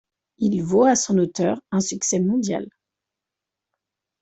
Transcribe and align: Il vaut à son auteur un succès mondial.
Il 0.39 0.63
vaut 0.63 0.85
à 0.85 0.95
son 0.95 1.19
auteur 1.19 1.61
un 1.69 1.79
succès 1.79 2.19
mondial. 2.19 2.67